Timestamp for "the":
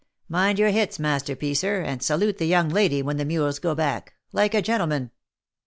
2.39-2.47, 3.17-3.23